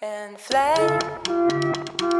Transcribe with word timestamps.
and 0.00 0.38
fly. 0.38 2.17